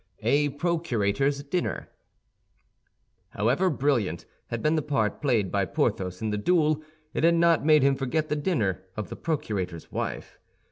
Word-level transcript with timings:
A 0.23 0.49
PROCURATOR'S 0.49 1.43
DINNER 1.43 1.87
However 3.29 3.69
brilliant 3.69 4.25
had 4.47 4.63
been 4.63 4.73
the 4.73 4.81
part 4.81 5.21
played 5.21 5.51
by 5.51 5.65
Porthos 5.65 6.23
in 6.23 6.31
the 6.31 6.39
duel, 6.39 6.83
it 7.13 7.23
had 7.23 7.35
not 7.35 7.63
made 7.63 7.83
him 7.83 7.93
forget 7.93 8.27
the 8.27 8.35
dinner 8.35 8.83
of 8.97 9.09
the 9.09 9.15
procurator's 9.15 9.91
wife. 9.91 10.39